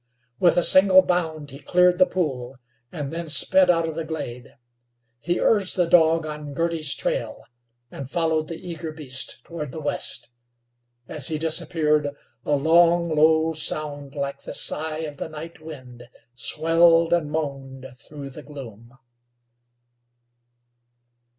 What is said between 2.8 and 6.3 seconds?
and then sped out of the glade. He urged the dog